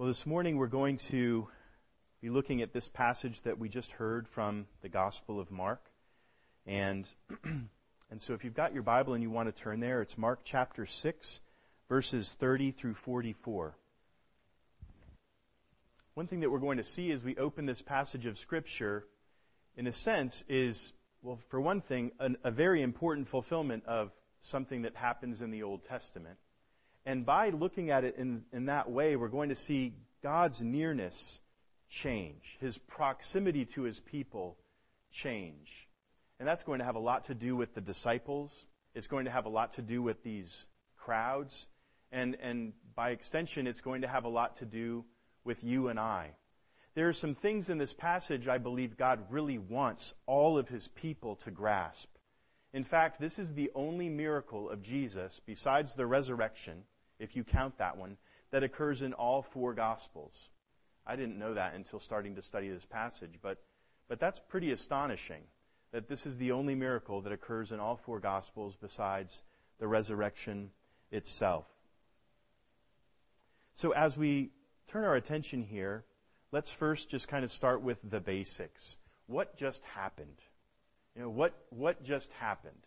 [0.00, 1.46] Well, this morning we're going to
[2.22, 5.90] be looking at this passage that we just heard from the Gospel of Mark.
[6.64, 7.06] And,
[7.44, 7.68] and
[8.16, 10.86] so if you've got your Bible and you want to turn there, it's Mark chapter
[10.86, 11.40] 6,
[11.86, 13.76] verses 30 through 44.
[16.14, 19.04] One thing that we're going to see as we open this passage of Scripture,
[19.76, 24.80] in a sense, is, well, for one thing, an, a very important fulfillment of something
[24.80, 26.38] that happens in the Old Testament.
[27.06, 31.40] And by looking at it in, in that way, we're going to see God's nearness
[31.88, 34.56] change, his proximity to his people
[35.10, 35.88] change.
[36.38, 38.66] And that's going to have a lot to do with the disciples.
[38.94, 40.66] It's going to have a lot to do with these
[40.96, 41.66] crowds.
[42.12, 45.04] And, and by extension, it's going to have a lot to do
[45.44, 46.30] with you and I.
[46.94, 50.88] There are some things in this passage I believe God really wants all of his
[50.88, 52.08] people to grasp.
[52.72, 56.84] In fact, this is the only miracle of Jesus, besides the resurrection,
[57.20, 58.16] if you count that one,
[58.50, 60.48] that occurs in all four Gospels.
[61.06, 63.58] I didn't know that until starting to study this passage, but,
[64.08, 65.42] but that's pretty astonishing
[65.92, 69.42] that this is the only miracle that occurs in all four Gospels besides
[69.78, 70.70] the resurrection
[71.10, 71.66] itself.
[73.74, 74.50] So as we
[74.88, 76.04] turn our attention here,
[76.52, 78.96] let's first just kind of start with the basics.
[79.26, 80.38] What just happened?
[81.16, 82.86] You know, what, what just happened?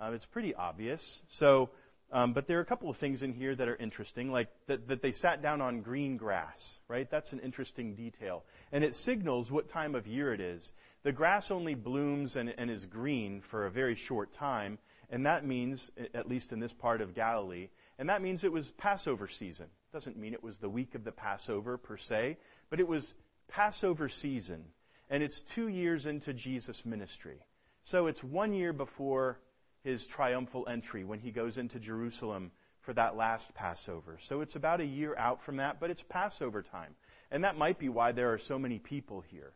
[0.00, 1.22] Um, it's pretty obvious.
[1.28, 1.70] So
[2.12, 4.86] um, but there are a couple of things in here that are interesting, like that,
[4.88, 7.10] that they sat down on green grass, right?
[7.10, 8.44] That's an interesting detail.
[8.70, 10.74] And it signals what time of year it is.
[11.04, 15.46] The grass only blooms and, and is green for a very short time, and that
[15.46, 19.66] means, at least in this part of Galilee, and that means it was Passover season.
[19.92, 22.36] Doesn't mean it was the week of the Passover per se,
[22.70, 23.14] but it was
[23.48, 24.64] Passover season,
[25.08, 27.46] and it's two years into Jesus' ministry.
[27.84, 29.40] So it's one year before
[29.84, 34.18] his triumphal entry when he goes into Jerusalem for that last Passover.
[34.20, 36.94] So it's about a year out from that, but it's Passover time.
[37.30, 39.52] And that might be why there are so many people here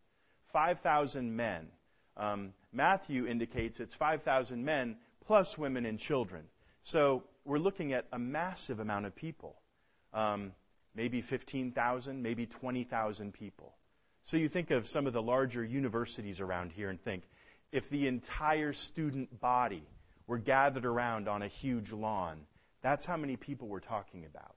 [0.53, 1.69] 5,000 men.
[2.17, 6.45] Um, Matthew indicates it's 5,000 men plus women and children.
[6.83, 9.57] So we're looking at a massive amount of people.
[10.15, 10.53] Um,
[10.95, 13.75] maybe 15,000, maybe 20,000 people.
[14.25, 17.25] So you think of some of the larger universities around here and think
[17.71, 19.85] if the entire student body
[20.27, 22.41] were gathered around on a huge lawn.
[22.83, 24.57] That's how many people we're talking about.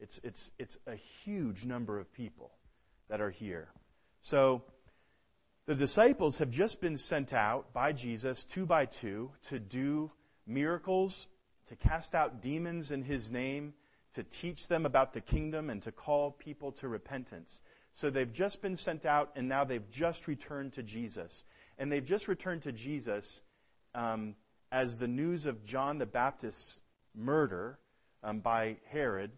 [0.00, 2.52] It's, it's, it's a huge number of people
[3.08, 3.68] that are here.
[4.22, 4.62] So,
[5.66, 10.10] the disciples have just been sent out by Jesus, two by two, to do
[10.46, 11.26] miracles,
[11.66, 13.74] to cast out demons in his name,
[14.14, 17.60] to teach them about the kingdom, and to call people to repentance.
[17.92, 21.44] So they've just been sent out, and now they've just returned to Jesus.
[21.76, 23.42] And they've just returned to Jesus
[23.94, 24.36] um,
[24.70, 26.80] as the news of John the Baptist's
[27.14, 27.78] murder
[28.22, 29.30] um, by Herod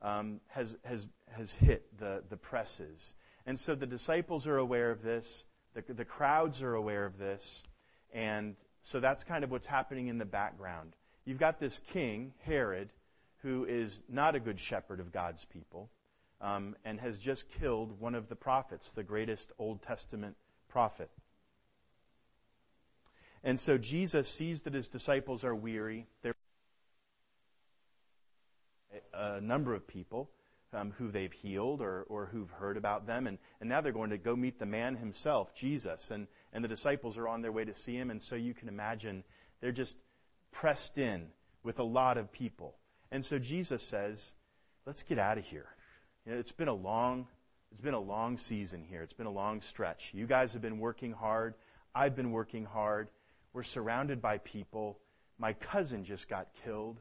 [0.00, 3.14] um, has, has, has hit the, the presses.
[3.46, 5.44] And so the disciples are aware of this,
[5.74, 7.62] the, the crowds are aware of this,
[8.12, 10.94] and so that's kind of what's happening in the background.
[11.24, 12.90] You've got this king, Herod,
[13.42, 15.90] who is not a good shepherd of God's people
[16.40, 20.36] um, and has just killed one of the prophets, the greatest Old Testament
[20.68, 21.10] prophet.
[23.44, 26.06] And so Jesus sees that his disciples are weary.
[26.22, 26.34] There
[29.14, 30.30] are a number of people
[30.72, 33.26] um, who they've healed or, or who've heard about them.
[33.26, 36.10] And, and now they're going to go meet the man himself, Jesus.
[36.10, 38.10] And, and the disciples are on their way to see him.
[38.10, 39.24] And so you can imagine
[39.60, 39.96] they're just
[40.50, 41.28] pressed in
[41.62, 42.76] with a lot of people.
[43.10, 44.32] And so Jesus says,
[44.86, 45.66] let's get out of here.
[46.24, 47.26] You know, it's been a long,
[47.70, 49.02] it's been a long season here.
[49.02, 50.12] It's been a long stretch.
[50.14, 51.54] You guys have been working hard.
[51.94, 53.08] I've been working hard.
[53.52, 54.98] We're surrounded by people.
[55.38, 56.98] My cousin just got killed.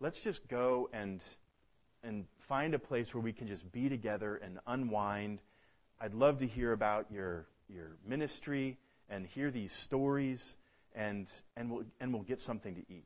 [0.00, 1.20] Let's just go and,
[2.02, 5.40] and find a place where we can just be together and unwind.
[6.00, 8.78] I'd love to hear about your, your ministry
[9.10, 10.56] and hear these stories,
[10.94, 13.04] and, and, we'll, and we'll get something to eat.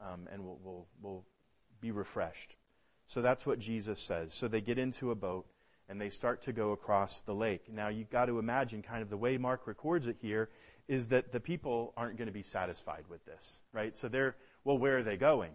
[0.00, 1.24] Um, and we'll, we'll, we'll
[1.80, 2.54] be refreshed.
[3.08, 4.32] So that's what Jesus says.
[4.32, 5.46] So they get into a boat
[5.88, 7.72] and they start to go across the lake.
[7.72, 10.50] Now you've got to imagine kind of the way Mark records it here
[10.88, 13.96] is that the people aren't going to be satisfied with this, right?
[13.96, 15.52] So they're, well, where are they going?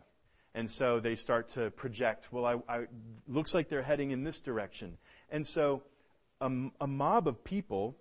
[0.56, 2.86] And so they start to project, well, I, I
[3.28, 4.98] looks like they're heading in this direction.
[5.30, 5.82] And so
[6.40, 7.98] a, a mob of people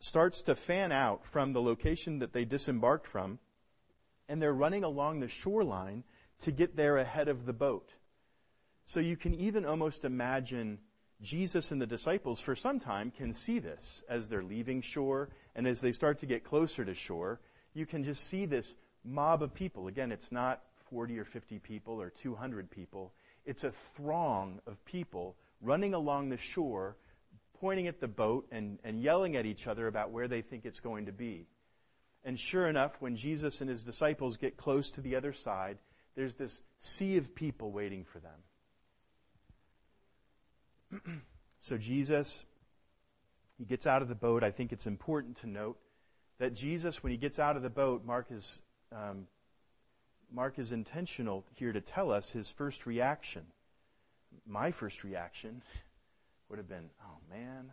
[0.00, 3.38] starts to fan out from the location that they disembarked from,
[4.28, 6.04] and they're running along the shoreline
[6.42, 7.94] to get there ahead of the boat.
[8.84, 10.78] So you can even almost imagine
[11.22, 15.66] Jesus and the disciples, for some time, can see this as they're leaving shore and
[15.66, 17.40] as they start to get closer to shore.
[17.74, 19.88] You can just see this mob of people.
[19.88, 23.12] Again, it's not 40 or 50 people or 200 people,
[23.44, 26.96] it's a throng of people running along the shore,
[27.60, 30.80] pointing at the boat and, and yelling at each other about where they think it's
[30.80, 31.46] going to be.
[32.24, 35.78] And sure enough, when Jesus and his disciples get close to the other side,
[36.14, 38.20] there's this sea of people waiting for
[41.00, 41.22] them.
[41.60, 42.44] so Jesus,
[43.58, 44.42] he gets out of the boat.
[44.42, 45.78] I think it's important to note
[46.38, 48.58] that Jesus, when he gets out of the boat, Mark is,
[48.92, 49.26] um,
[50.32, 53.42] Mark is intentional here to tell us his first reaction.
[54.46, 55.62] My first reaction
[56.48, 57.70] would have been, oh man,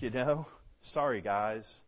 [0.00, 0.46] you know,
[0.80, 1.80] sorry guys,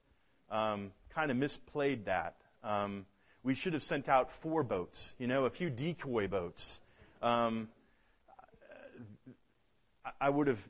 [0.51, 2.37] um, kind of misplayed that.
[2.63, 3.07] Um,
[3.43, 6.81] we should have sent out four boats, you know, a few decoy boats.
[7.21, 7.69] Um,
[10.21, 10.65] I would have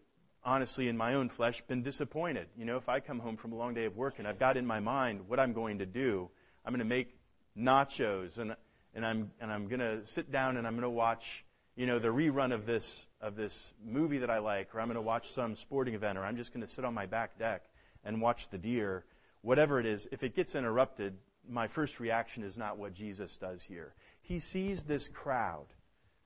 [0.45, 2.49] honestly, in my own flesh, been disappointed.
[2.57, 4.57] You know, if I come home from a long day of work and I've got
[4.57, 6.31] in my mind what I'm going to do,
[6.65, 7.17] I'm going to make
[7.59, 8.57] nachos and
[8.95, 11.45] and I'm and I'm going to sit down and I'm going to watch,
[11.77, 14.97] you know, the rerun of this of this movie that I like, or I'm going
[14.97, 17.65] to watch some sporting event, or I'm just going to sit on my back deck
[18.05, 19.05] and watch the deer.
[19.43, 21.15] Whatever it is, if it gets interrupted,
[21.49, 23.95] my first reaction is not what Jesus does here.
[24.21, 25.67] He sees this crowd,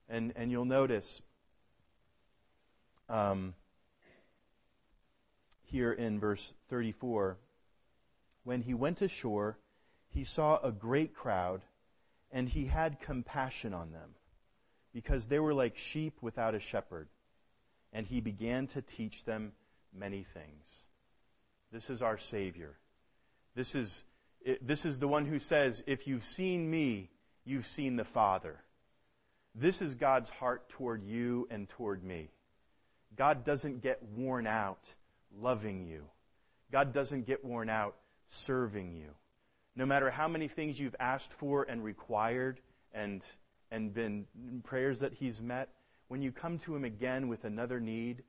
[0.09, 1.21] and and you'll notice.
[3.09, 3.55] Um,
[5.77, 7.37] here in verse 34
[8.45, 9.59] when he went ashore,
[10.09, 11.61] he saw a great crowd,
[12.31, 14.11] and he had compassion on them,
[14.95, 17.09] because they were like sheep without a shepherd.
[17.93, 19.53] And he began to teach them
[19.93, 20.65] many things.
[21.73, 22.79] This is our Savior.
[23.55, 24.05] This is,
[24.63, 27.11] this is the one who says, If you've seen me,
[27.45, 28.63] you've seen the Father.
[29.55, 32.31] This is God's heart toward you and toward me.
[33.17, 34.95] God doesn't get worn out
[35.41, 36.05] loving you.
[36.73, 37.97] God doesn't get worn out
[38.29, 39.11] serving you.
[39.75, 42.61] No matter how many things you've asked for and required
[42.93, 43.23] and,
[43.71, 44.27] and been
[44.65, 45.69] prayers that He's met,
[46.09, 48.23] when you come to Him again with another need,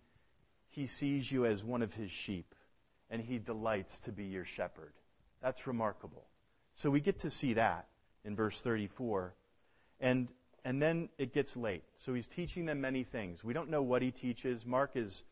[0.67, 2.53] He sees you as one of His sheep
[3.09, 4.93] and He delights to be your shepherd.
[5.41, 6.25] That's remarkable.
[6.75, 7.87] So we get to see that
[8.23, 9.33] in verse 34.
[9.99, 10.27] And,
[10.63, 11.83] and then it gets late.
[11.97, 13.43] So he's teaching them many things.
[13.43, 14.65] We don't know what he teaches.
[14.65, 15.23] Mark is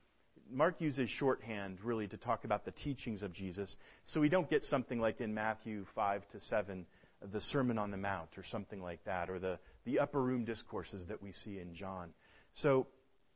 [0.51, 4.63] Mark uses shorthand really to talk about the teachings of Jesus, so we don't get
[4.63, 6.85] something like in Matthew 5 to 7,
[7.31, 11.05] the Sermon on the Mount or something like that, or the, the upper room discourses
[11.07, 12.11] that we see in John.
[12.53, 12.87] So,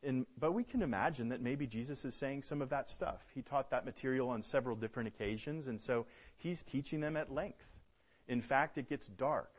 [0.02, 3.20] in, but we can imagine that maybe Jesus is saying some of that stuff.
[3.34, 6.06] He taught that material on several different occasions, and so
[6.38, 7.66] he's teaching them at length.
[8.28, 9.52] In fact, it gets dark.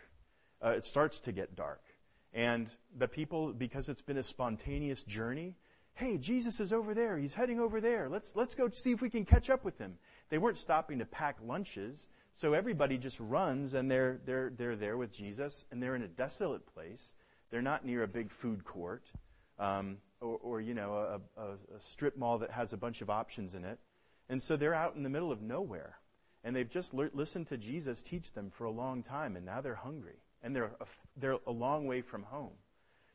[0.63, 1.81] Uh, it starts to get dark.
[2.33, 5.55] And the people, because it's been a spontaneous journey,
[5.93, 7.17] hey, Jesus is over there.
[7.17, 8.09] He's heading over there.
[8.09, 9.95] Let's, let's go see if we can catch up with him.
[10.29, 12.07] They weren't stopping to pack lunches.
[12.35, 16.07] So everybody just runs and they're, they're, they're there with Jesus and they're in a
[16.07, 17.13] desolate place.
[17.49, 19.03] They're not near a big food court
[19.59, 23.09] um, or, or, you know, a, a, a strip mall that has a bunch of
[23.09, 23.79] options in it.
[24.29, 25.97] And so they're out in the middle of nowhere.
[26.43, 29.61] And they've just le- listened to Jesus teach them for a long time, and now
[29.61, 30.15] they're hungry.
[30.41, 30.85] And they're a,
[31.17, 32.53] they're a long way from home.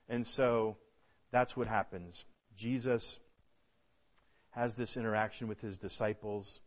[0.08, 0.76] And so
[1.32, 2.24] that's what happens.
[2.56, 3.18] Jesus
[4.50, 6.60] has this interaction with his disciples.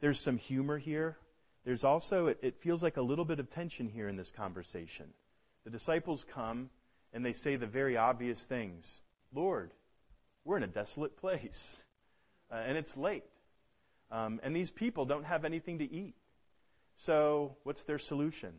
[0.00, 1.16] There's some humor here.
[1.64, 5.06] There's also, it, it, feels like a little bit of tension here in this conversation.
[5.64, 6.70] The disciples come
[7.12, 9.00] and they say the very obvious things
[9.32, 9.70] Lord,
[10.44, 11.78] we're in a desolate place,
[12.52, 13.24] uh, and it's late.
[14.10, 16.14] Um, and these people don't have anything to eat.
[16.96, 18.54] So, what's their solution?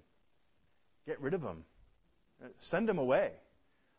[1.06, 1.66] Get rid of them,
[2.44, 3.32] uh, send them away.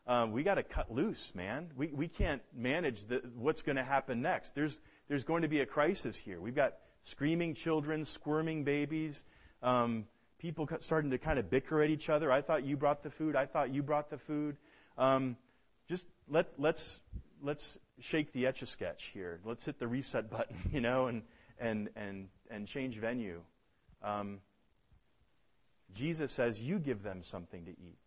[0.05, 1.71] Um, we got to cut loose, man.
[1.77, 4.53] We, we can't manage the, what's going to happen next.
[4.53, 6.41] There's, there's going to be a crisis here.
[6.41, 9.23] We've got screaming children, squirming babies,
[9.61, 10.05] um,
[10.39, 12.31] people starting to kind of bicker at each other.
[12.31, 13.35] I thought you brought the food.
[13.35, 14.57] I thought you brought the food.
[14.97, 15.37] Um,
[15.87, 16.99] just let, let's,
[17.41, 19.39] let's shake the etch a sketch here.
[19.45, 21.21] Let's hit the reset button, you know, and,
[21.59, 23.41] and, and, and change venue.
[24.03, 24.39] Um,
[25.93, 27.97] Jesus says, You give them something to eat.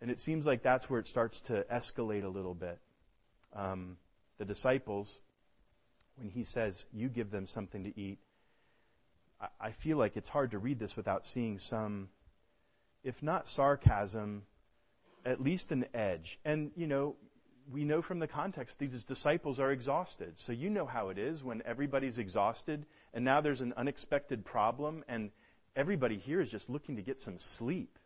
[0.00, 2.78] And it seems like that's where it starts to escalate a little bit.
[3.54, 3.96] Um,
[4.38, 5.18] the disciples,
[6.16, 8.18] when he says, You give them something to eat,
[9.40, 12.08] I, I feel like it's hard to read this without seeing some,
[13.02, 14.42] if not sarcasm,
[15.24, 16.38] at least an edge.
[16.44, 17.16] And, you know,
[17.70, 20.38] we know from the context these disciples are exhausted.
[20.38, 25.04] So you know how it is when everybody's exhausted and now there's an unexpected problem
[25.08, 25.30] and
[25.76, 27.98] everybody here is just looking to get some sleep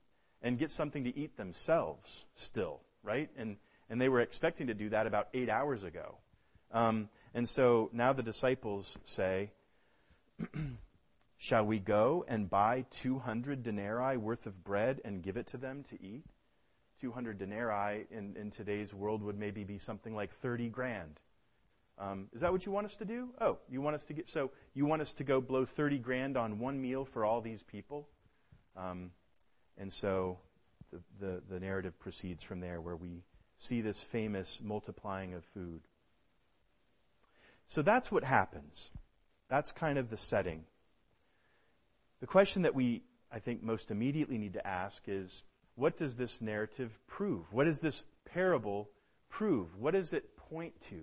[0.43, 3.31] and get something to eat themselves still, right?
[3.37, 3.57] And,
[3.89, 6.17] and they were expecting to do that about eight hours ago.
[6.73, 9.51] Um, and so now the disciples say,
[11.43, 15.83] Shall we go and buy 200 denarii worth of bread and give it to them
[15.91, 16.25] to eat?
[17.01, 21.19] 200 denarii in, in today's world would maybe be something like 30 grand.
[21.99, 23.31] Um, is that what you want us to do?
[23.41, 26.37] Oh, you want us to get so you want us to go blow 30 grand
[26.37, 28.07] on one meal for all these people?
[28.77, 29.11] Um,
[29.83, 30.39] and so
[30.93, 33.25] the, the, the narrative proceeds from there where we
[33.59, 35.81] see this famous multiplying of food.
[37.67, 38.93] So that's what happens.
[39.49, 40.63] That's kind of the setting.
[42.21, 45.43] The question that we, I think, most immediately need to ask is
[45.75, 47.53] what does this narrative prove?
[47.53, 48.89] What does this parable
[49.31, 49.77] prove?
[49.77, 51.03] What does it point to?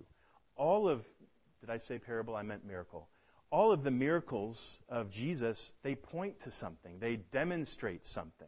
[0.56, 1.06] All of,
[1.60, 2.34] did I say parable?
[2.34, 3.10] I meant miracle.
[3.52, 8.48] All of the miracles of Jesus, they point to something, they demonstrate something.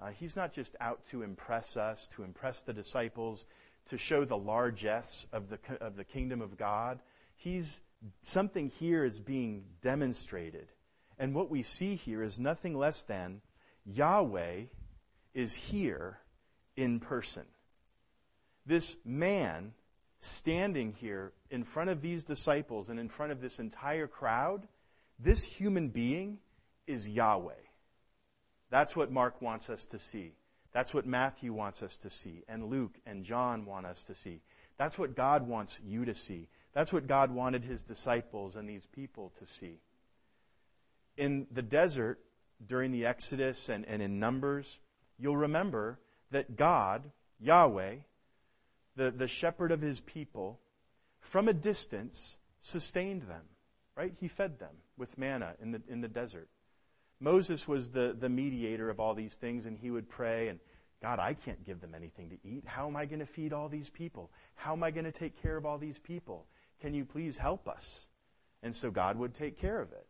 [0.00, 3.44] Uh, he's not just out to impress us, to impress the disciples,
[3.90, 7.00] to show the largesse of the, of the kingdom of God.
[7.36, 7.80] He's,
[8.22, 10.68] something here is being demonstrated.
[11.18, 13.40] And what we see here is nothing less than
[13.84, 14.64] Yahweh
[15.34, 16.18] is here
[16.76, 17.44] in person.
[18.66, 19.72] This man
[20.20, 24.68] standing here in front of these disciples and in front of this entire crowd,
[25.18, 26.38] this human being
[26.86, 27.52] is Yahweh.
[28.70, 30.32] That's what Mark wants us to see.
[30.72, 34.42] That's what Matthew wants us to see, and Luke and John want us to see.
[34.76, 36.48] That's what God wants you to see.
[36.74, 39.80] That's what God wanted his disciples and these people to see.
[41.16, 42.20] In the desert,
[42.64, 44.78] during the Exodus and, and in Numbers,
[45.18, 45.98] you'll remember
[46.30, 47.10] that God,
[47.40, 47.96] Yahweh,
[48.94, 50.60] the, the shepherd of his people,
[51.20, 53.42] from a distance sustained them,
[53.96, 54.14] right?
[54.20, 56.48] He fed them with manna in the, in the desert.
[57.20, 60.60] Moses was the, the mediator of all these things, and he would pray, and
[61.02, 62.64] God, I can't give them anything to eat.
[62.66, 64.30] How am I going to feed all these people?
[64.54, 66.46] How am I going to take care of all these people?
[66.80, 68.06] Can you please help us?
[68.62, 70.06] And so God would take care of it.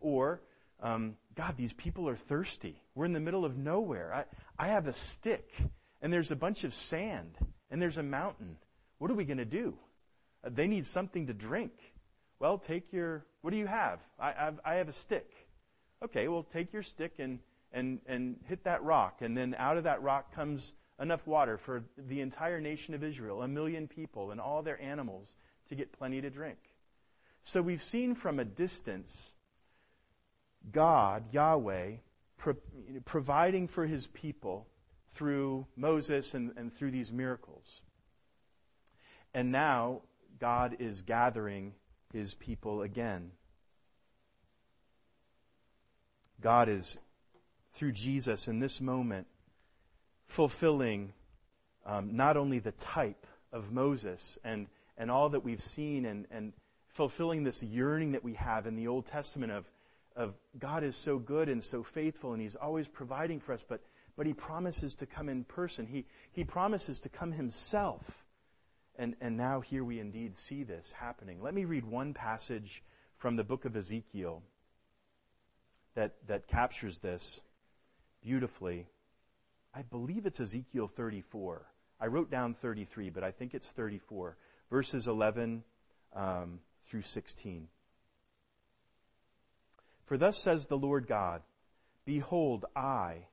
[0.00, 0.42] Or,
[0.82, 2.82] um, God, these people are thirsty.
[2.94, 4.12] We're in the middle of nowhere.
[4.58, 5.50] I, I have a stick,
[6.02, 7.36] and there's a bunch of sand,
[7.70, 8.56] and there's a mountain.
[8.98, 9.74] What are we going to do?
[10.44, 11.72] Uh, they need something to drink.
[12.38, 14.00] Well, take your, what do you have?
[14.18, 15.30] I, I've, I have a stick.
[16.04, 17.38] Okay, well, take your stick and,
[17.72, 21.84] and, and hit that rock, and then out of that rock comes enough water for
[21.96, 25.34] the entire nation of Israel, a million people, and all their animals
[25.68, 26.58] to get plenty to drink.
[27.44, 29.32] So we've seen from a distance
[30.72, 31.92] God, Yahweh,
[32.36, 32.56] pro-
[33.04, 34.66] providing for his people
[35.10, 37.80] through Moses and, and through these miracles.
[39.32, 40.02] And now
[40.38, 41.74] God is gathering
[42.12, 43.30] his people again.
[46.40, 46.98] God is,
[47.72, 49.26] through Jesus in this moment,
[50.26, 51.12] fulfilling
[51.84, 54.66] um, not only the type of Moses and,
[54.98, 56.52] and all that we've seen and, and
[56.88, 59.70] fulfilling this yearning that we have in the Old Testament of,
[60.16, 63.80] of God is so good and so faithful and He's always providing for us, but,
[64.16, 65.86] but He promises to come in person.
[65.86, 68.24] He, he promises to come Himself.
[68.98, 71.42] And, and now here we indeed see this happening.
[71.42, 72.82] Let me read one passage
[73.18, 74.42] from the book of Ezekiel
[75.96, 77.40] that, that captures this
[78.22, 78.86] beautifully.
[79.74, 81.66] I believe it's Ezekiel 34.
[82.00, 84.36] I wrote down 33, but I think it's 34,
[84.70, 85.64] verses 11
[86.14, 87.68] um, through 16.
[90.04, 91.42] For thus says the Lord God
[92.04, 93.26] Behold, I.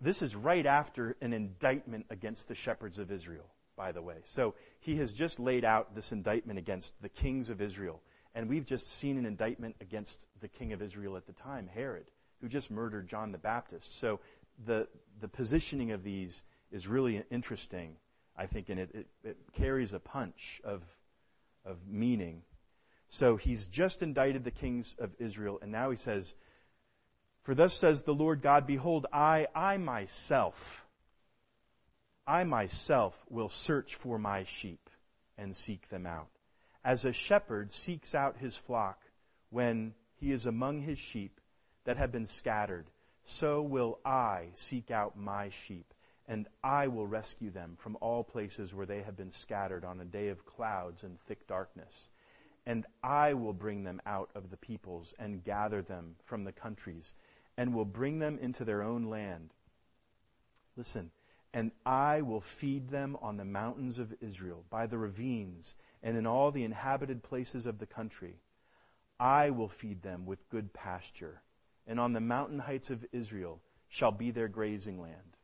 [0.00, 4.16] This is right after an indictment against the shepherds of Israel, by the way.
[4.24, 8.02] So he has just laid out this indictment against the kings of Israel.
[8.34, 12.06] And we've just seen an indictment against the king of Israel at the time, Herod,
[12.40, 13.98] who just murdered John the Baptist.
[13.98, 14.20] So
[14.64, 14.88] the,
[15.20, 17.96] the positioning of these is really interesting,
[18.36, 20.82] I think, and it, it, it carries a punch of,
[21.64, 22.42] of meaning.
[23.10, 26.34] So he's just indicted the kings of Israel, and now he says,
[27.42, 30.86] For thus says the Lord God, Behold, I, I myself,
[32.26, 34.88] I myself will search for my sheep
[35.36, 36.31] and seek them out
[36.84, 39.02] as a shepherd seeks out his flock
[39.50, 41.40] when he is among his sheep
[41.84, 42.86] that have been scattered,
[43.24, 45.92] so will I seek out my sheep,
[46.26, 50.04] and I will rescue them from all places where they have been scattered on a
[50.04, 52.08] day of clouds and thick darkness.
[52.64, 57.14] And I will bring them out of the peoples and gather them from the countries,
[57.56, 59.50] and will bring them into their own land.
[60.76, 61.10] Listen,
[61.54, 66.26] and I will feed them on the mountains of Israel, by the ravines and in
[66.26, 68.40] all the inhabited places of the country.
[69.20, 71.42] I will feed them with good pasture,
[71.86, 75.36] and on the mountain heights of Israel shall be their grazing land.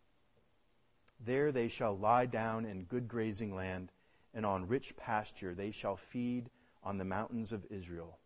[1.21, 3.93] There they shall lie down in good grazing land,
[4.33, 6.50] and on rich pasture they shall feed
[6.83, 8.19] on the mountains of Israel.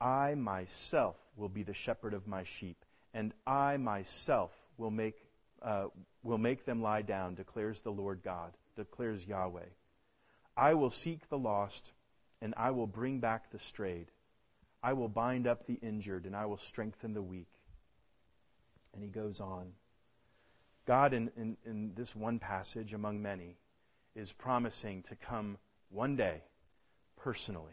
[0.00, 2.84] I myself will be the shepherd of my sheep,
[3.14, 5.21] and I myself will make
[5.62, 5.86] uh,
[6.22, 9.70] will make them lie down, declares the Lord God, declares Yahweh.
[10.56, 11.92] I will seek the lost,
[12.40, 14.10] and I will bring back the strayed.
[14.82, 17.52] I will bind up the injured, and I will strengthen the weak.
[18.92, 19.72] And he goes on.
[20.84, 23.56] God, in, in, in this one passage among many,
[24.14, 25.58] is promising to come
[25.90, 26.42] one day
[27.16, 27.72] personally.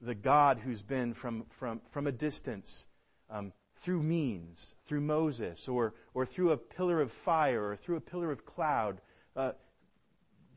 [0.00, 2.86] The God who's been from, from, from a distance
[3.30, 8.00] um, through means, through Moses, or, or through a pillar of fire, or through a
[8.00, 9.00] pillar of cloud,
[9.36, 9.52] uh,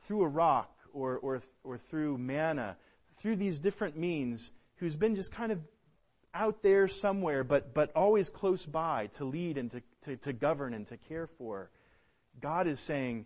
[0.02, 2.78] through a rock, or, or, or through manna,
[3.18, 5.60] through these different means, who's been just kind of
[6.34, 10.74] out there somewhere, but, but always close by to lead and to, to, to govern
[10.74, 11.70] and to care for.
[12.40, 13.26] God is saying,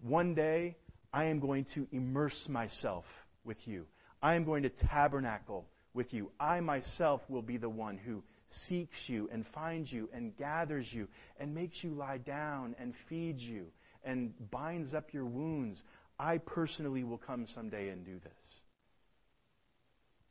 [0.00, 0.76] one day
[1.12, 3.06] I am going to immerse myself
[3.44, 3.86] with you.
[4.22, 6.30] I am going to tabernacle with you.
[6.38, 11.08] I myself will be the one who seeks you and finds you and gathers you
[11.38, 13.66] and makes you lie down and feeds you
[14.04, 15.84] and binds up your wounds.
[16.18, 18.62] I personally will come someday and do this.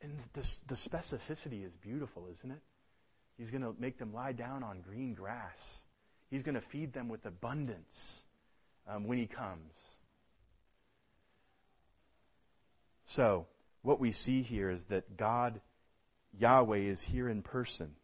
[0.02, 2.60] And this, the specificity is beautiful, isn't it?
[3.38, 5.84] He's going to make them lie down on green grass.
[6.30, 8.24] He's going to feed them with abundance
[8.88, 9.72] um, when he comes.
[13.04, 13.46] So,
[13.82, 15.60] what we see here is that God,
[16.38, 17.94] Yahweh, is here in person.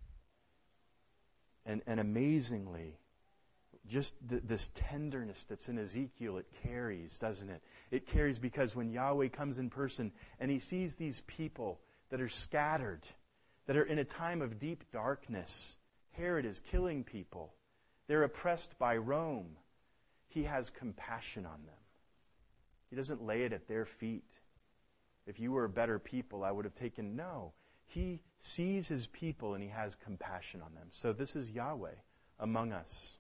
[1.69, 2.99] And, and amazingly,
[3.87, 7.63] just th- this tenderness that's in Ezekiel, it carries, doesn't it?
[7.91, 10.11] It carries because when Yahweh comes in person
[10.41, 13.03] and he sees these people that are scattered,
[13.67, 15.77] that are in a time of deep darkness,
[16.13, 17.53] Herod is killing people,
[18.07, 19.51] they're oppressed by Rome,
[20.29, 21.75] he has compassion on them.
[22.89, 24.31] He doesn't lay it at their feet.
[25.27, 27.15] If you were a better people, I would have taken.
[27.15, 27.53] No.
[27.89, 30.89] He sees his people and he has compassion on them.
[30.93, 31.97] So this is Yahweh
[32.39, 33.17] among us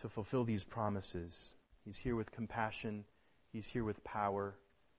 [0.00, 1.54] to fulfill these promises.
[1.84, 3.04] He's here with compassion,
[3.52, 4.54] he's here with power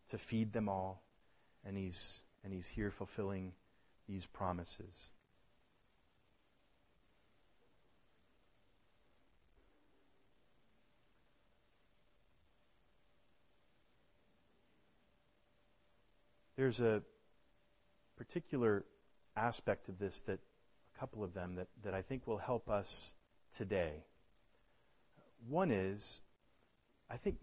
[0.10, 1.03] to feed them all,
[1.63, 3.54] and he's and he's here fulfilling
[4.10, 5.12] these promises.
[16.62, 17.02] There's a
[18.17, 18.86] particular
[19.36, 20.38] aspect of this that,
[20.95, 23.13] a couple of them, that, that I think will help us
[23.58, 24.04] today.
[25.50, 26.21] One is,
[27.10, 27.38] I think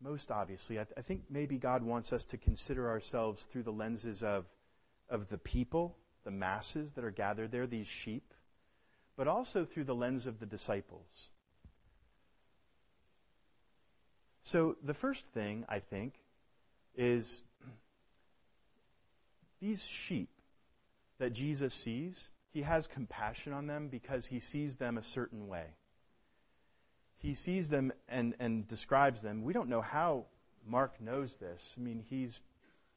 [0.00, 3.72] most obviously, I, th- I, think maybe God wants us to consider ourselves through the
[3.72, 4.46] lenses of,
[5.10, 5.94] of the people,
[6.24, 8.32] the masses that are gathered there, these sheep,
[9.18, 11.28] but also through the lens of the disciples.
[14.42, 16.14] So the first thing, I think,
[16.96, 17.42] is
[19.60, 20.30] these sheep
[21.18, 25.66] that Jesus sees, he has compassion on them because he sees them a certain way.
[27.18, 29.42] He sees them and, and describes them.
[29.42, 30.26] We don't know how
[30.66, 31.74] Mark knows this.
[31.76, 32.40] I mean, he's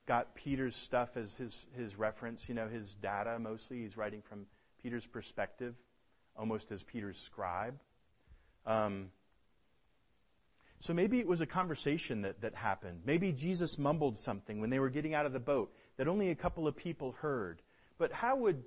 [0.06, 3.82] got Peter's stuff as his, his reference, you know, his data mostly.
[3.82, 4.46] He's writing from
[4.82, 5.76] Peter's perspective,
[6.38, 7.80] almost as Peter's scribe.
[8.66, 9.10] Um,
[10.80, 13.02] so maybe it was a conversation that, that happened.
[13.06, 16.36] Maybe Jesus mumbled something when they were getting out of the boat that only a
[16.36, 17.62] couple of people heard.
[18.00, 18.64] But how would,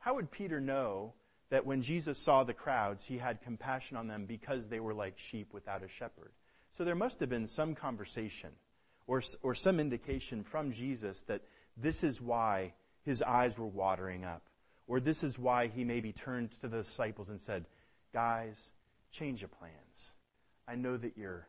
[0.00, 1.14] how would Peter know
[1.48, 5.14] that when Jesus saw the crowds, he had compassion on them because they were like
[5.16, 6.30] sheep without a shepherd?
[6.76, 8.50] So there must have been some conversation
[9.06, 11.40] or, or some indication from Jesus that
[11.74, 14.42] this is why his eyes were watering up.
[14.86, 17.64] Or this is why he maybe turned to the disciples and said,
[18.12, 18.56] Guys,
[19.10, 20.12] change your plans.
[20.68, 21.48] I know that you're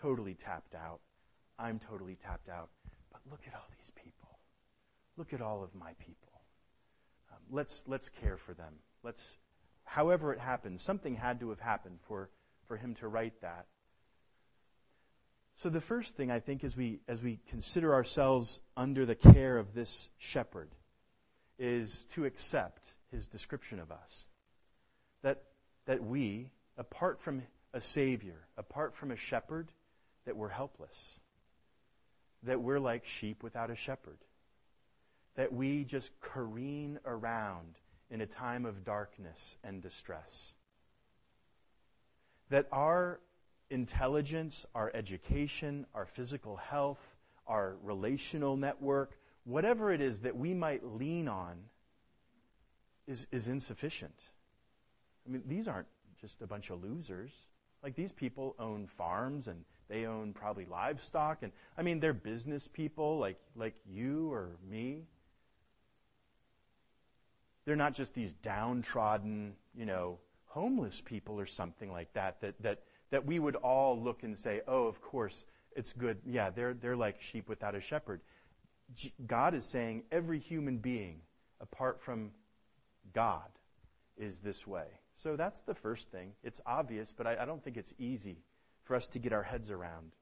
[0.00, 1.00] totally tapped out.
[1.58, 2.68] I'm totally tapped out.
[3.10, 4.25] But look at all these people.
[5.16, 6.42] Look at all of my people.
[7.32, 8.74] Um, let's, let's care for them.
[9.02, 9.22] Let's,
[9.84, 12.28] however it happened, something had to have happened for,
[12.68, 13.66] for him to write that.
[15.56, 19.56] So the first thing I think as we, as we consider ourselves under the care
[19.56, 20.68] of this shepherd
[21.58, 24.26] is to accept his description of us.
[25.22, 25.44] That,
[25.86, 29.72] that we, apart from a Savior, apart from a shepherd,
[30.26, 31.20] that we're helpless.
[32.42, 34.18] That we're like sheep without a shepherd
[35.36, 37.78] that we just careen around
[38.10, 40.52] in a time of darkness and distress.
[42.50, 43.20] That our
[43.70, 50.84] intelligence, our education, our physical health, our relational network, whatever it is that we might
[50.84, 51.56] lean on,
[53.06, 54.18] is, is insufficient.
[55.26, 55.86] I mean, these aren't
[56.20, 57.30] just a bunch of losers.
[57.82, 61.38] Like, these people own farms and they own probably livestock.
[61.42, 65.04] And, I mean, they're business people like, like you or me.
[67.66, 72.78] They're not just these downtrodden, you know, homeless people or something like that, that, that,
[73.10, 76.18] that we would all look and say, oh, of course, it's good.
[76.24, 78.20] Yeah, they're, they're like sheep without a shepherd.
[79.26, 81.20] God is saying every human being,
[81.60, 82.30] apart from
[83.12, 83.50] God,
[84.16, 84.86] is this way.
[85.16, 86.32] So that's the first thing.
[86.42, 88.38] It's obvious, but I, I don't think it's easy
[88.84, 90.12] for us to get our heads around.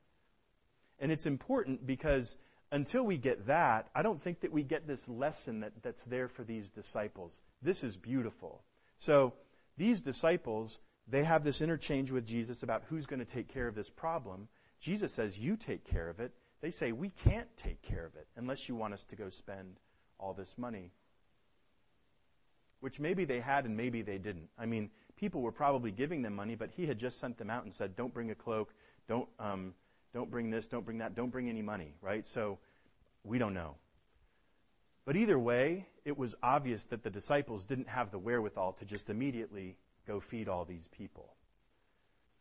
[0.99, 2.37] And it's important because
[2.75, 6.27] until we get that, I don't think that we get this lesson that, that's there
[6.27, 7.41] for these disciples.
[7.63, 8.65] This is beautiful.
[8.99, 9.35] So
[9.79, 13.77] these disciples, they have this interchange with Jesus about who's going to take care of
[13.77, 14.49] this problem.
[14.81, 16.33] Jesus says, You take care of it.
[16.63, 19.79] They say, We can't take care of it unless you want us to go spend
[20.19, 20.91] all this money.
[22.81, 24.49] Which maybe they had and maybe they didn't.
[24.59, 27.63] I mean, people were probably giving them money, but he had just sent them out
[27.63, 28.75] and said, Don't bring a cloak,
[29.07, 29.75] don't, um,
[30.15, 32.27] don't bring this, don't bring that, don't bring any money, right?
[32.27, 32.59] So
[33.25, 33.75] we don't know.
[35.05, 39.11] But either way, it was obvious that the disciples didn't have the wherewithal to just
[39.11, 41.35] immediately go feed all these people.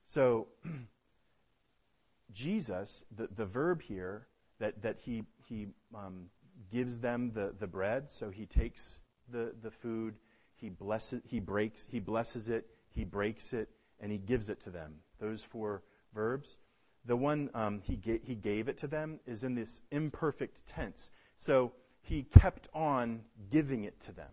[0.05, 0.47] So,
[2.33, 4.27] Jesus, the, the verb here,
[4.59, 6.29] that, that he, he um,
[6.71, 8.99] gives them the, the bread, so he takes
[9.31, 10.15] the, the food,
[10.55, 14.69] he blesses, he breaks, he blesses it, he breaks it, and he gives it to
[14.69, 14.93] them.
[15.19, 15.81] Those four
[16.13, 16.57] verbs.
[17.05, 21.11] The one um, he, ga- he gave it to them is in this imperfect tense.
[21.37, 24.29] So he kept on giving it to them.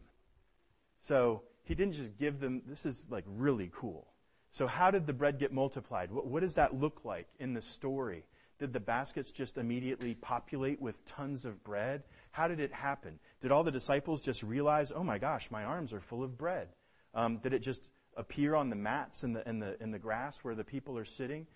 [1.01, 4.09] So he didn't just give them, this is like really cool.
[4.53, 6.11] So, how did the bread get multiplied?
[6.11, 8.25] What, what, does that look like in the story?
[8.59, 12.03] Did the baskets just immediately populate with tons of bread?
[12.33, 13.19] How did it happen?
[13.41, 16.69] Did all the disciples just realize, oh my gosh, my arms are full of bread?
[17.15, 20.41] Um, did it just appear on the mats in the, in, the, in the grass
[20.43, 21.47] where the people are sitting?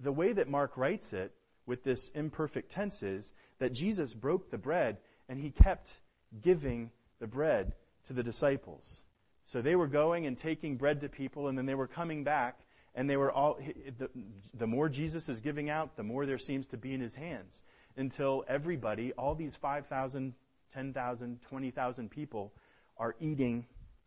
[0.00, 1.32] The way that Mark writes it
[1.66, 6.00] with this imperfect tense is that Jesus broke the bread and he kept
[6.40, 7.74] giving the bread
[8.06, 9.02] to the disciples.
[9.44, 12.58] So they were going and taking bread to people, and then they were coming back,
[12.94, 13.58] and they were all.
[13.98, 14.10] The,
[14.52, 17.62] the more Jesus is giving out, the more there seems to be in his hands,
[17.96, 20.34] until everybody, all these 5,000,
[20.74, 22.52] 10,000, 20,000 people,
[22.98, 23.64] are eating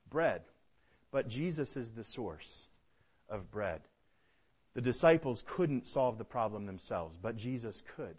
[0.09, 0.41] bread.
[1.11, 2.67] But Jesus is the source
[3.27, 3.81] of bread.
[4.73, 8.17] The disciples couldn't solve the problem themselves, but Jesus could.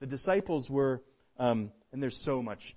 [0.00, 1.02] The disciples were
[1.38, 2.74] um, and there's so much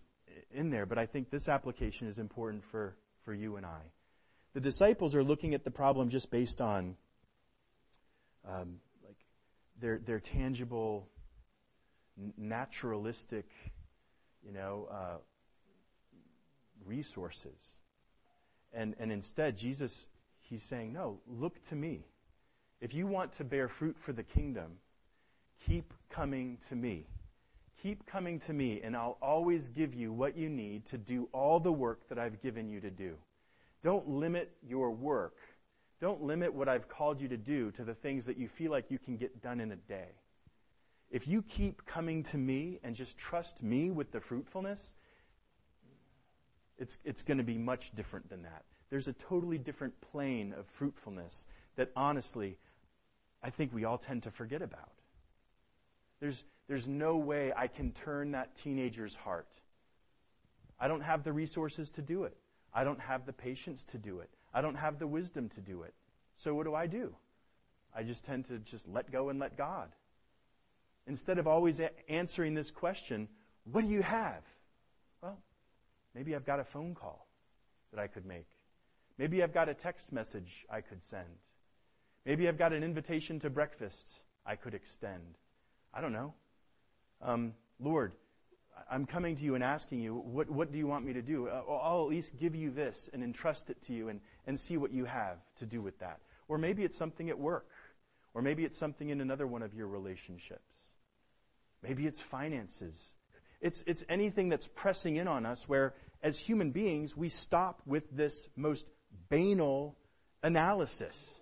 [0.51, 3.81] in there, but I think this application is important for, for you and I.
[4.53, 6.95] The disciples are looking at the problem just based on
[8.47, 9.17] um, like
[9.79, 11.09] their, their tangible,
[12.37, 13.45] naturalistic,
[14.45, 15.17] you know, uh,
[16.85, 17.75] resources.
[18.73, 20.07] And, and instead, Jesus,
[20.41, 22.05] he's saying, no, look to me.
[22.81, 24.71] If you want to bear fruit for the kingdom,
[25.65, 27.07] keep coming to me.
[27.81, 31.59] Keep coming to me, and I'll always give you what you need to do all
[31.59, 33.15] the work that I've given you to do.
[33.83, 35.37] Don't limit your work.
[36.01, 38.89] Don't limit what I've called you to do to the things that you feel like
[38.89, 40.09] you can get done in a day.
[41.11, 44.95] If you keep coming to me and just trust me with the fruitfulness,
[46.77, 48.63] it's, it's going to be much different than that.
[48.89, 52.57] There's a totally different plane of fruitfulness that honestly,
[53.43, 54.91] I think we all tend to forget about.
[56.19, 59.49] There's, there's no way I can turn that teenager's heart.
[60.79, 62.35] I don't have the resources to do it.
[62.73, 64.29] I don't have the patience to do it.
[64.53, 65.93] I don't have the wisdom to do it.
[66.35, 67.15] So what do I do?
[67.95, 69.89] I just tend to just let go and let God.
[71.07, 73.27] Instead of always a- answering this question,
[73.71, 74.43] what do you have?
[75.21, 75.37] Well,
[76.13, 77.27] maybe I've got a phone call
[77.91, 78.47] that I could make.
[79.17, 81.25] Maybe I've got a text message I could send.
[82.25, 85.37] Maybe I've got an invitation to breakfast I could extend.
[85.93, 86.33] I don't know.
[87.21, 88.13] Um, Lord,
[88.89, 91.47] I'm coming to you and asking you, what, what do you want me to do?
[91.47, 94.77] Uh, I'll at least give you this and entrust it to you and, and see
[94.77, 96.19] what you have to do with that.
[96.47, 97.69] Or maybe it's something at work.
[98.33, 100.75] Or maybe it's something in another one of your relationships.
[101.81, 103.13] Maybe it's finances.
[103.61, 108.11] It's, it's anything that's pressing in on us where, as human beings, we stop with
[108.11, 108.87] this most
[109.29, 109.95] banal
[110.43, 111.39] analysis.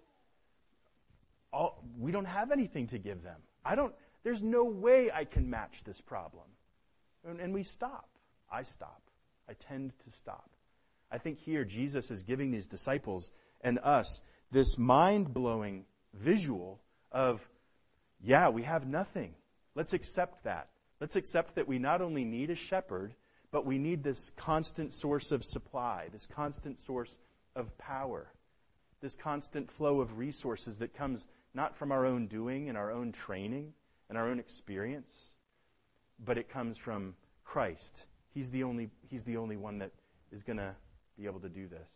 [2.14, 3.42] Don't have anything to give them.
[3.66, 6.46] I don't, there's no way I can match this problem.
[7.28, 8.08] And, and we stop.
[8.52, 9.02] I stop.
[9.50, 10.52] I tend to stop.
[11.12, 14.22] I think here Jesus is giving these disciples and us
[14.52, 16.80] this mind blowing visual
[17.12, 17.42] of,
[18.22, 19.34] yeah, we have nothing.
[19.74, 20.70] Let's accept that.
[21.02, 23.16] Let's accept that we not only need a shepherd,
[23.52, 27.18] but we need this constant source of supply, this constant source
[27.56, 28.32] of power,
[29.02, 33.12] this constant flow of resources that comes not from our own doing and our own
[33.12, 33.74] training,
[34.10, 35.32] and our own experience,
[36.24, 38.06] but it comes from Christ.
[38.34, 39.92] He's the only, he's the only one that
[40.32, 40.76] is going to
[41.18, 41.90] be able to do this.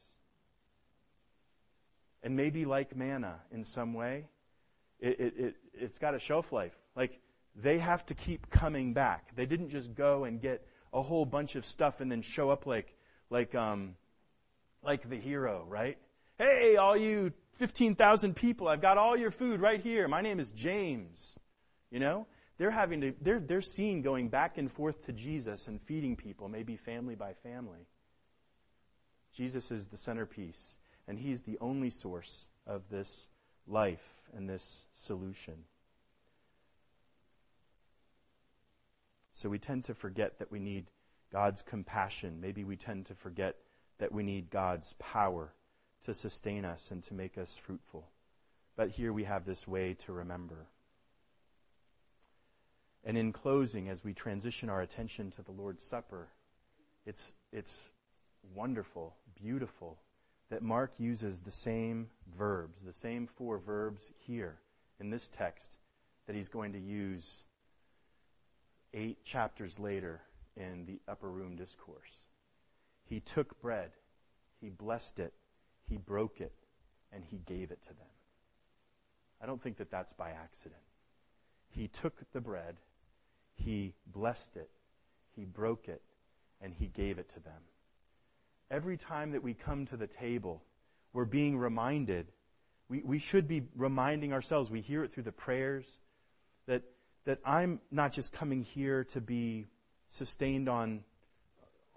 [2.24, 4.26] And maybe like manna in some way,
[5.00, 6.76] it, it, it, it's got a shelf life.
[6.96, 7.20] Like,
[7.56, 9.36] they have to keep coming back.
[9.36, 12.66] They didn't just go and get a whole bunch of stuff and then show up
[12.66, 12.96] like,
[13.30, 13.96] like, um,
[14.84, 15.98] like the hero, right?
[16.38, 20.08] Hey, all you 15,000 people, I've got all your food right here.
[20.08, 21.38] My name is James.
[21.92, 22.28] You know?
[22.58, 26.50] They're having to, they're, they're seen going back and forth to Jesus and feeding people,
[26.50, 27.88] maybe family by family.
[29.32, 33.28] Jesus is the centerpiece, and He's the only source of this
[33.68, 35.54] life and this solution.
[39.34, 40.88] So we tend to forget that we need
[41.32, 42.42] God's compassion.
[42.42, 43.56] Maybe we tend to forget
[44.00, 45.54] that we need God's power
[46.06, 48.08] to sustain us and to make us fruitful.
[48.76, 50.68] But here we have this way to remember.
[53.04, 56.28] And in closing, as we transition our attention to the Lord's Supper,
[57.06, 57.90] it's, it's
[58.54, 59.98] wonderful, beautiful
[60.50, 62.08] that Mark uses the same
[62.38, 64.58] verbs, the same four verbs here
[65.00, 65.78] in this text
[66.26, 67.46] that he's going to use
[68.94, 70.22] eight chapters later
[70.56, 72.26] in the upper room discourse.
[73.06, 73.92] He took bread,
[74.60, 75.34] he blessed it,
[75.90, 76.54] he broke it,
[77.12, 78.08] and he gave it to them.
[79.42, 80.82] I don't think that that's by accident.
[81.70, 82.78] He took the bread,
[83.56, 84.70] he blessed it,
[85.36, 86.02] he broke it,
[86.62, 87.62] and he gave it to them.
[88.70, 90.64] Every time that we come to the table,
[91.14, 92.28] we're being reminded.
[92.90, 94.70] We, we should be reminding ourselves.
[94.70, 95.86] We hear it through the prayers
[96.68, 96.84] that,
[97.26, 99.68] that I'm not just coming here to be
[100.08, 101.04] sustained on,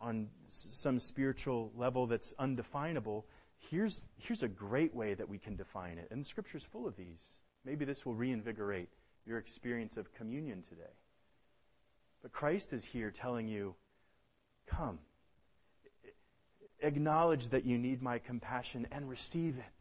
[0.00, 3.26] on some spiritual level that's undefinable.
[3.68, 6.09] Here's, here's a great way that we can define it.
[6.11, 7.40] And the scripture's full of these.
[7.64, 8.88] Maybe this will reinvigorate
[9.27, 10.94] your experience of communion today.
[12.23, 13.75] But Christ is here telling you,
[14.66, 14.99] come.
[16.83, 19.73] Acknowledge that you need my compassion and receive it.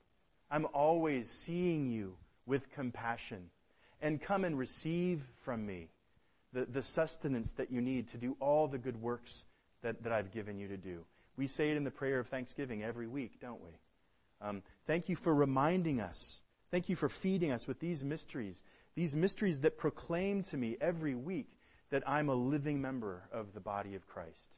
[0.52, 2.16] I'm always seeing you
[2.46, 3.50] with compassion.
[4.02, 5.90] And come and receive from me
[6.54, 9.46] the, the sustenance that you need to do all the good works
[9.82, 11.04] that, that I've given you to do.
[11.40, 13.70] We say it in the prayer of thanksgiving every week, don't we?
[14.42, 16.42] Um, thank you for reminding us.
[16.70, 18.62] Thank you for feeding us with these mysteries,
[18.94, 21.48] these mysteries that proclaim to me every week
[21.92, 24.50] that I'm a living member of the body of Christ,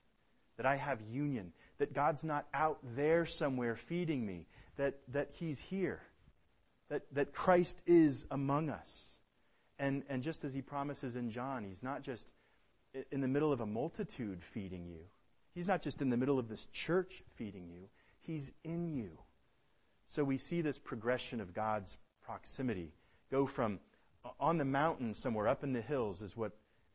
[0.58, 5.60] that I have union, that God's not out there somewhere feeding me, that, that He's
[5.60, 6.02] here,
[6.90, 9.18] that, that Christ is among us.
[9.78, 12.26] And, and just as He promises in John, He's not just
[13.12, 15.02] in the middle of a multitude feeding you,
[15.54, 19.18] He's not just in the middle of this church feeding you, He's in you.
[20.08, 22.94] So we see this progression of God's proximity
[23.32, 23.80] go from
[24.24, 26.52] uh, on the mountain somewhere up in the hills is what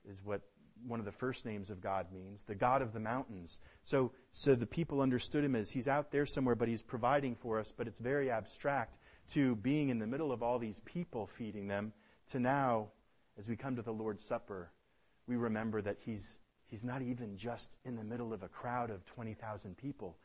[0.08, 0.42] is what
[0.86, 3.60] one of the first names of God means, the God of the mountains.
[3.82, 7.58] So, so the people understood him as he's out there somewhere, but he's providing for
[7.58, 8.98] us, but it's very abstract
[9.32, 11.92] to being in the middle of all these people feeding them,
[12.30, 12.88] to now,
[13.38, 14.70] as we come to the Lord's Supper,
[15.26, 16.38] we remember that he's,
[16.68, 20.16] he's not even just in the middle of a crowd of 20,000 people.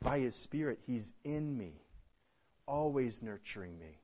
[0.00, 1.82] By his Spirit, he's in me,
[2.66, 3.98] always nurturing me,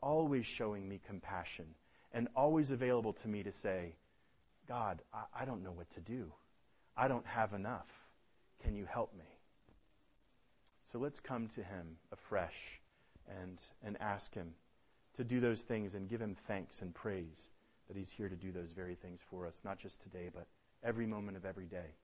[0.00, 1.66] always showing me compassion,
[2.12, 3.96] and always available to me to say,
[4.66, 6.32] God, I, I don't know what to do.
[6.96, 7.88] I don't have enough.
[8.62, 9.24] Can you help me?
[10.92, 12.80] So let's come to him afresh
[13.40, 14.54] and, and ask him
[15.16, 17.50] to do those things and give him thanks and praise
[17.88, 20.46] that he's here to do those very things for us, not just today, but
[20.82, 21.94] every moment of every day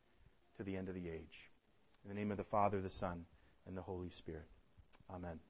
[0.57, 1.51] to the end of the age.
[2.05, 3.25] In the name of the Father, the Son,
[3.67, 4.49] and the Holy Spirit.
[5.11, 5.41] Amen.